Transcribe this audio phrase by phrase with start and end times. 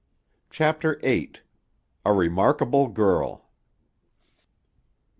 [0.49, 1.33] CHAPTER VIII.
[2.07, 3.45] A REMARKABLE GIRL.